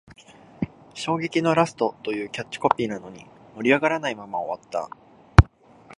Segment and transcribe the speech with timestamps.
[0.95, 4.89] 衝撃のラストというキャッチコピーなのに、盛り上がらないまま終わった